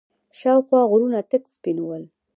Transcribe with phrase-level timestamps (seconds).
[0.39, 2.03] شاوخوا غرونه تک سپين ول.